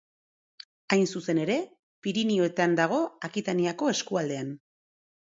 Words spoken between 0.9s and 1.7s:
Hain zuzen ere,